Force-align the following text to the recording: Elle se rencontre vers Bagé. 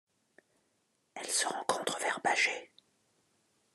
Elle 1.13 1.27
se 1.29 1.47
rencontre 1.47 1.99
vers 1.99 2.19
Bagé. 2.23 2.71